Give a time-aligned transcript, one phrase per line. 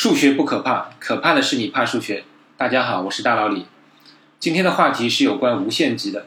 [0.00, 2.22] 数学不可怕，可怕的是你怕数学。
[2.56, 3.66] 大家好，我是大老李。
[4.38, 6.26] 今天的话题是有关无限极的，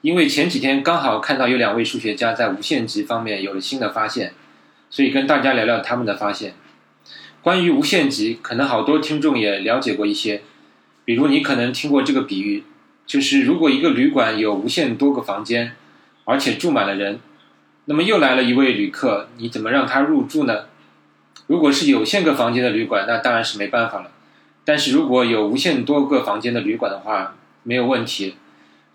[0.00, 4.32] 因为前几天刚好看到有两位数学家在无限极方面有了新的发现，
[4.90, 6.54] 所以跟大家聊聊他们的发现。
[7.40, 10.42] 关于无限极，可能好多听众也了解过一些，
[11.04, 12.64] 比如你可能听过这个比喻，
[13.06, 15.76] 就是如果一个旅馆有无限多个房间，
[16.24, 17.20] 而且住满了人，
[17.84, 20.64] 那么又来了一位旅客，你怎么让他入住呢？
[21.46, 24.10] 如果是有限个房间的旅馆，那当然是没办法了。
[24.64, 28.36] 但是如果有无限多个房间的旅馆的话，没有问题。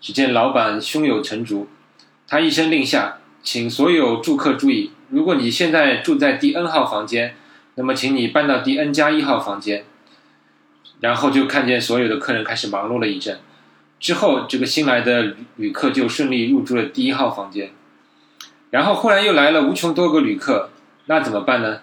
[0.00, 1.68] 只见老板胸有成竹，
[2.26, 7.36] 他一声令下，请所有住客注意：如果你现在住在第 N 号房间，
[7.74, 9.84] 那么请你搬到第 N 加一号房间。
[11.00, 13.38] 然后就看见所有的客人开始忙碌了一阵，
[13.98, 17.70] 之后这个新来的旅客就顺利入住了第一号房间。
[18.70, 20.70] 然后忽然又来了无穷多个旅客，
[21.06, 21.80] 那怎么办呢？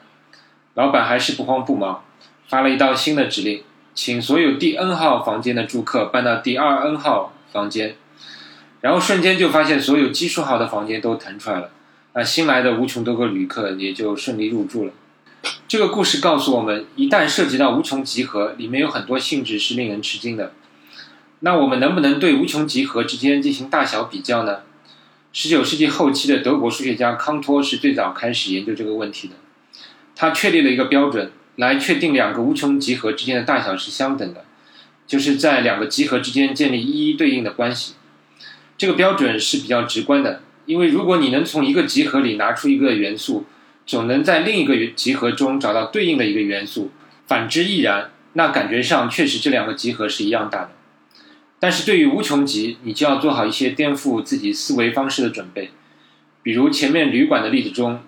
[0.77, 2.04] 老板还是不慌不忙，
[2.48, 3.63] 发了一道新的指令，
[3.95, 7.96] 请所有第 N 号房间的住客搬到第二 N 号房间。
[8.82, 11.71] 然后瞬间就发现所有奇数号的房间都腾出来了，
[12.13, 14.91] 那新来的无穷多个旅客也就顺利入住了。
[15.68, 20.54] 这个故事告诉我们，一旦涉及到无穷集合，里面有很多性质是令人吃惊的。
[21.40, 24.59] 那我们能不能对无穷集合之间进行大小比较呢？
[25.34, 29.34] 十九世纪后期的德国数学家康托是最早开始研究这个问题的。
[30.20, 34.46] 他确立了一个标准，来确定两个无穷集合之间的大小是相等的，
[35.05, 37.93] 就是在两个集合之间建立一一对应的关系。
[38.79, 43.46] 这个标准是比较直观的，因为如果你能从一个集合里拿出一个元素，
[43.85, 46.90] 总能在另一个集合中找到对应的一个元素，
[47.27, 50.71] 反之亦然，那感觉上确实这两个集合是一样大的。
[51.59, 55.70] 但是对于无穷集，你就要做好一些颠覆自己思维方式的准备，
[56.41, 57.99] 比如前面旅馆的例子中。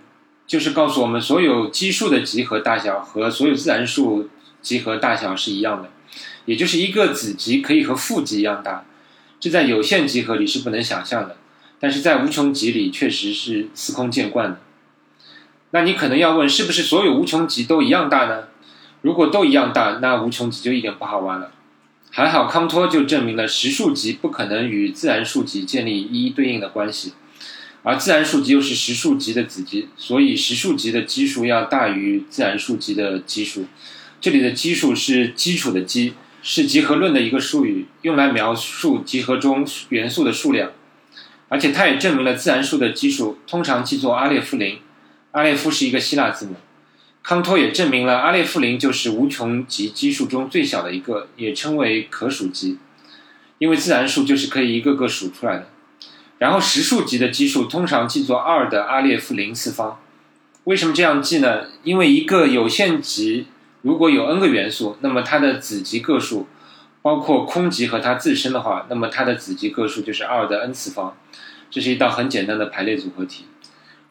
[0.49, 4.27] 就是告诉我们，所有奇数的集合大小和所有自然数
[4.63, 5.91] 集合大小是一样的，
[6.45, 8.83] 也就是一个子集可以和负极一样大，
[9.39, 11.37] 这在有限集合里是不能想象的，
[11.79, 14.59] 但是在无穷集里确实是司空见惯的。
[15.69, 18.45] 那你可能要问，是不是所有无穷集都一样大呢？
[19.03, 21.51] 如果都一样大，那无穷集就一点不好玩了。
[22.09, 27.13] 还好康托就证明了实数集不可能与自然数集建立一一对应的关系。
[27.83, 33.65] 而自然数集又是实数集的子集，所以实数集的基数要大于自然数集的基数。
[34.19, 36.13] 这里的基数是基础的基，
[36.43, 40.71] 是集合论的一个术语，用来描述集合中元素的数量。
[41.47, 44.79] 而且它也证明了自然数的基数通常记作阿列夫零，
[45.31, 46.55] 阿列夫是一个希腊字母。
[47.23, 52.77] 康托也证明了阿列夫零就是无穷集基数中最小的一个，也称为可数集，
[53.57, 55.69] 因为自然数就是可以一个个数出来的。
[56.39, 59.99] 然后实数集的基数通常记作二的阿列夫零次方，
[60.63, 61.67] 为什么这样记呢？
[61.83, 63.47] 因为一个有限集
[63.81, 66.47] 如果有 n 个元素，那么它的子集个数，
[67.01, 71.15] 包括空集和它自身的话，那么它的子集个数就是二的 n 次方。
[71.69, 73.45] 这是一道很简单的排列组合题。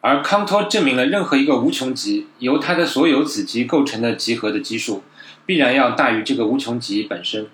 [0.01, 5.03] 而康托证明了任何一个无穷集由它的所有子集构成的集合的基数，
[5.45, 7.47] 必然要大于这个无穷集本身。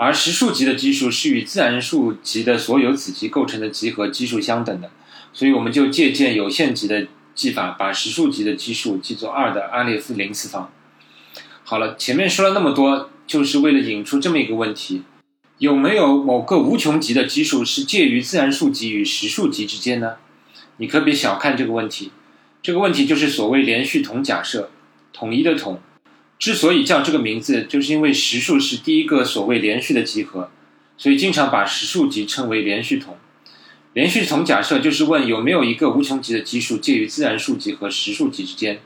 [0.00, 4.88] 而实数集的基数是与自然数集的所有子集构成的集合基数相等的，
[5.32, 10.70] 所以我们就借鉴有限集的记法，把实数集的基数记作二的阿列夫零次方。
[11.64, 15.02] 好了，前面说了那么多，就是为了引出这么一个问题：
[15.58, 20.14] 有没有某个无穷集的基数是介于自然数集与实数集之间呢？
[20.76, 22.12] 你可别小看这个问题，
[22.62, 24.70] 这个问题就是所谓连续统假设，
[25.12, 25.80] 统一的统。
[26.38, 30.50] 之所以叫这个名字，就是因为实数是第一个所谓连续的集合，
[30.96, 33.16] 所以经常把实数集称为连续统。
[33.94, 38.78] 连续统假设就是问有没有一个无穷集的基数介于自然数集和实数集之间。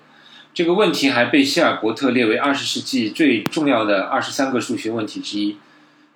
[0.55, 5.57] 这个问题还被希尔伯特列为二十世纪最重要的二十三个数学问题之一，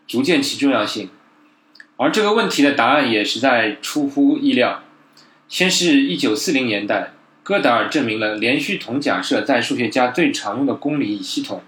[0.06, 1.10] 足见其重要性。
[1.96, 4.82] 而这个问题的答案也实在出乎意料。
[5.48, 7.12] 先是一九四零年代。
[7.46, 11.62] 哥达尔证明了连续统假设在数学家最常用的公理系统，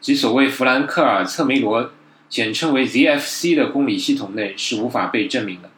[0.00, 1.92] 即所谓弗兰克尔策梅罗
[2.28, 5.70] （简称为 ZFC） 的公理系统内是无法被证明的。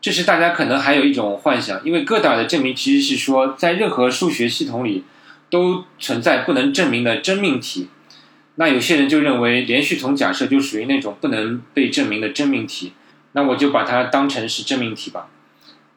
[0.00, 5.02] 这时大家可能还有一种幻想，因为哥达尔的证明其实是说，在任何数学系统里
[5.50, 7.88] 都存在不能证明的真命题。
[8.54, 12.92] 那有些人就认为连续统假设就属于那种不能被证明的真命题，
[13.32, 15.26] 那我就把它当成是真命题吧。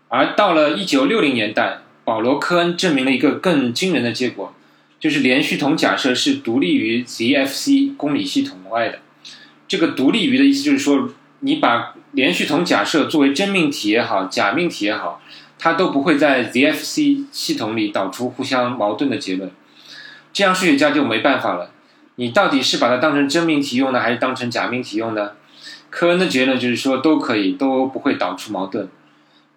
[0.08, 1.82] 而到了一九六零年代。
[2.06, 4.54] 保罗·科恩证明了一个更惊人的结果，
[5.00, 9.00] 就是连续统假设是独立于 ZFC 公理系统外的。
[9.68, 11.10] 这个独立于的意思就是说，
[11.40, 15.20] 你把连续统假设作为真命题也好，假命题也好，
[15.58, 19.50] 它都不会在 ZFC 系统里导出互相矛盾的结论。
[20.32, 21.72] 这样数学家就没办法了。
[22.18, 25.32] 你到底是把它当成真命题用呢，还是当成假命题用呢？
[25.90, 28.88] 科恩的结论就是说都可以，都不会导出矛盾。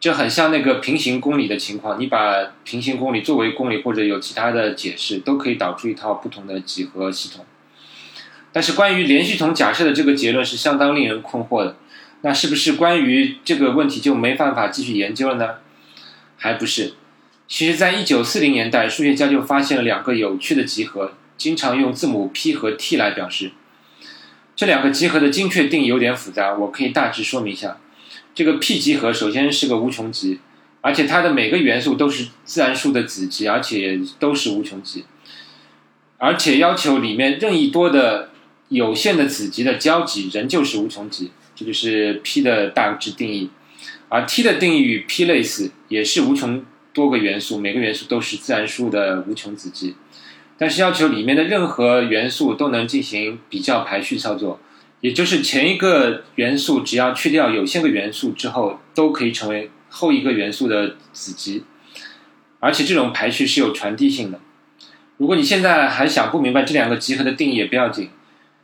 [0.01, 7.45] 这很像那个平行公理的情况，你把平行公理作为公理或者有其他的解释，都可以导出一套不同的几何系统。
[8.53, 11.77] 但是关于连续统假设的这个结论是相当令人困惑的。
[12.23, 15.57] 那是不是关于这个问题就没办法继续研究了呢？
[16.37, 16.95] 还不是。
[17.47, 23.53] 其实，在一九四零年代，数学家就发现了两个有趣的集合，经常用字母 p 和 t 来表示。
[24.57, 27.79] 这两个集合的精确定义有点复杂，我可以大致说明一下。
[28.39, 30.39] 这个 P 集合首先是个无穷集，
[30.81, 35.05] 而且它的每个元素都是自然数的子集，而且都是无穷集，
[36.19, 38.31] 而且要求里面任意多的
[38.69, 43.51] 有限的子集的交集仍旧是无穷集，这就是 P 的大致定义。
[44.09, 49.97] 而 T 的定义与 P 类似，也是无穷多个元素，每个元素都是自然数的无穷子集，
[50.57, 54.61] 但是要求里面的任何元素都能进行比较排序操作。
[55.01, 61.65] 也就是前一个元素只要去掉有限个元素之后，都可以成为后一个元素的子集，
[62.61, 64.41] 而且这种排序是有传递性的。
[65.17, 68.11] 如果你现在还想不明白这两个集合的定义也不要紧，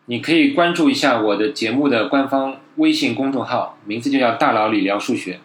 [0.06, 5.38] 你可以关注一下我的节目的官方微信公众号，名字就叫“大佬理聊数学”，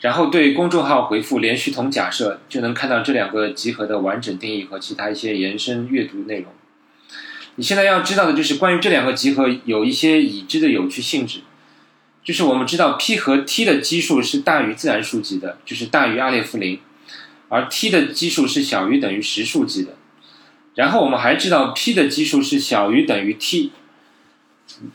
[0.00, 6.52] 然后对公众号回复“连续统假设”，就能看到这两个集合的完整定义和其他一些延伸阅读内容。
[7.58, 11.40] 你现在要知道的就是关于这两个集合有一些已知的有趣性质，
[12.22, 16.78] 就是我们知道 p 和 t 的基数是大于自然数集的，就是大于阿列夫零，
[17.48, 19.96] 而 t 的基数是小于等于实数集的。
[20.76, 23.72] 然后我们还知道 p 的基数是小于等于 t，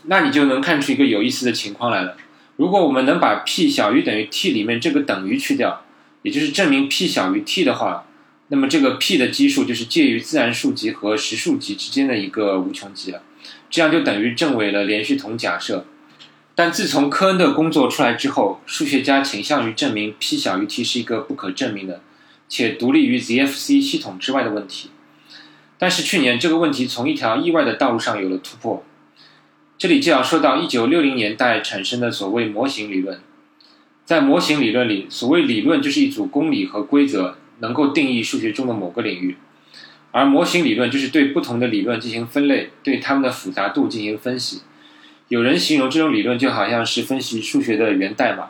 [0.04, 2.16] 那你就能看出一个有意思的情况来了。
[2.56, 5.84] 如果我们能把 p 小于等于 t 里面这个等于去掉，
[6.22, 8.06] 也就是证明 p 小于 t 的话。
[8.50, 13.24] 那么这个 p 的基数就是介于自然数集和实数集之间的一个无穷集了，
[13.70, 15.86] 这样就等于证伪了连续统假设。
[16.56, 22.02] 但自从科恩的工作出来之后，数学家倾向于证明 p 小于 t 是一个不可证明的，
[22.48, 24.92] 且独立于 ZFC 系统之外的问题。
[25.80, 28.84] 但是去年这个问题从一条意外的道路上有了突破。
[29.80, 33.20] 这里就要说到1960年代产生的所谓模型理论。
[34.06, 37.38] 在模型理论里，所谓理论就是一组公理和规则。
[37.60, 39.38] 能够定义数学中的某个领域，
[40.12, 44.62] 而模型理论就是对不同的理论进行分类，对它们的复杂度进行分析。
[45.30, 48.50] 有人形容这种理论就好像是分析数学的源代码。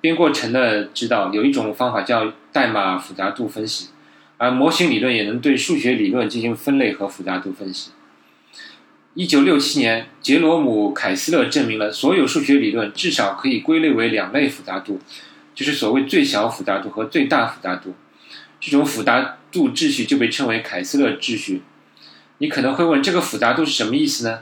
[0.00, 3.88] 编过程的知道，有一种方法叫代码复杂度分析，
[4.36, 7.90] 而模型理论也能对数学理论进行分类和复杂度分析。
[9.14, 15.00] 一九六七年，杰罗姆·凯斯勒证明了所有数学理论至少可以归类为两类复杂度，
[15.54, 17.94] 就是所谓最小复杂度和最大复杂度。
[18.64, 21.60] 这种复杂度秩序就被称为凯斯勒秩序。
[22.38, 24.40] 你可能会问，这个复杂度是什么意思呢？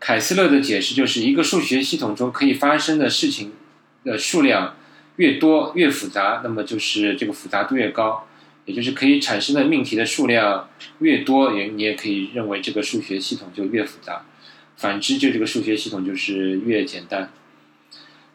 [0.00, 3.52] 凯斯勒的解释就是一个数学系统中可以发生的事情
[4.04, 4.76] 的数量
[5.16, 8.26] 越多越复杂，那么就是这个复杂度越高，
[8.64, 14.24] 也就是可以产生的命题的数量越多，也你也可以认为这个数学系统就越复杂。
[14.78, 17.30] 反之，就这个数学系统就是越简单。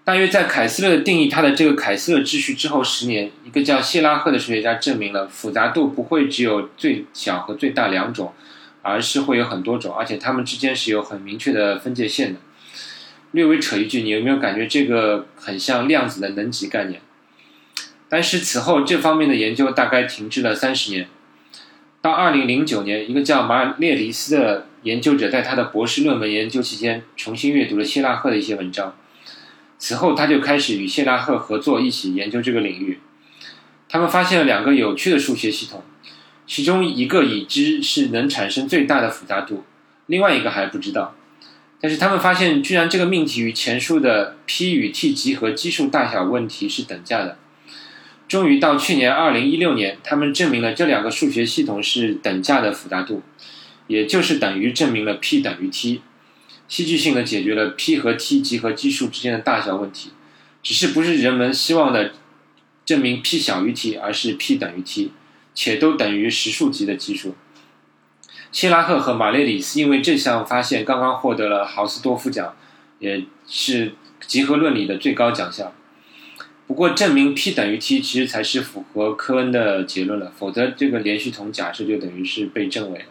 [0.03, 8.33] 大约在凯斯勒定义他的这个凯斯勒秩序之后十年，一个叫谢拉赫的数学家证明了复杂度不会只有最小和最大两种，
[8.81, 12.39] 而是会有很多种，而且它们之间是有很明确的分界线的。
[13.31, 16.99] 略微扯一句，你有没有感觉这个很像量子的能级概念？
[18.09, 21.07] 但是此后这方面的研究大概停滞了三十年。
[22.01, 28.95] 到二零零九年，一个叫马尔列里斯的研究者在他的博士论文研究期间重新阅读了谢拉赫的一些文章。
[29.81, 32.99] 此后，他就开始与谢拉赫合作，一起研究这个领域。
[33.89, 35.81] 他们发现了两个有趣的数学系统，
[36.45, 39.63] 其中一个已知是能产生最大的复杂度，
[40.05, 41.15] 另外一个还不知道。
[41.79, 47.39] 但是他们发现，居然这个命题与前述的 p 与 t 集合基数大小问题是等价的。
[48.27, 53.23] 终于到去年二零一六年，他们证明了这两个数学系统是等价的复杂度，
[53.87, 56.01] 也就是等于证明了 p 等于 t。
[56.71, 60.11] 戏剧性的解决了 p 和 t 集合基数之间的大小问题，
[60.63, 62.13] 只是不是人们希望的
[62.85, 65.11] 证明 p 小于 t，而是 p 等于 t，
[65.53, 67.35] 且都等于实数级的基数。
[68.53, 72.55] 谢拉赫和马列里斯因为这项发现刚刚获得了豪斯多夫奖，
[72.99, 73.91] 也是
[74.25, 75.73] 集合论里的最高奖项。
[76.67, 83.05] 不过，证明 p 等于 t 其实才是符合科恩的结论了，否则这个连续统假设就等于是被证伪了。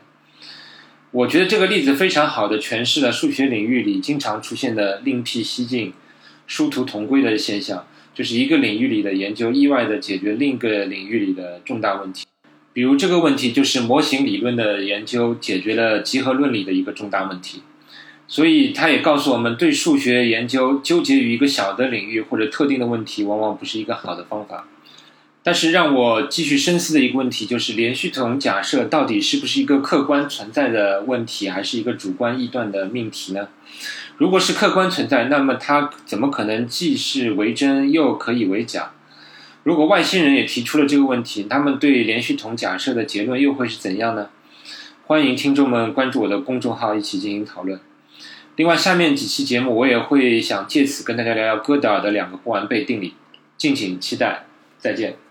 [1.12, 5.92] 我觉得这个例子非常好的诠释了数学领域里经常出现的另辟蹊径、
[6.46, 12.24] 殊途同归的现象，就是一个领域里的研究意外的解决另一个领域里的重大问题。
[12.72, 17.62] 比如这个问题就是模型理论的研究解决了集合论里的一个重大问题。
[18.28, 24.68] 所以，它也告诉我们，对数学研究纠结于一个小的领域或者特定的问题，往往不是一个好的方法。
[25.50, 33.48] 但是，让我继续深思的一个问题就是：连续统假设到底是不是一个客观存在的问题，还是一个主观臆断的命题呢？
[34.16, 38.92] 如果是客观存在，那么它怎么可能既是为真又可以为假？
[39.64, 44.28] 如果外星人也提出了这个问题，他们对连续统假设的结论又会是怎样呢？
[45.08, 47.80] 欢迎听众们关注我的公众号，一起进行讨论。
[48.54, 53.14] 另外，下面几期节目我也会想借此跟大家聊聊哥德尔的两个不完备定理，
[53.58, 54.44] 敬请期待。
[54.78, 55.29] 再见。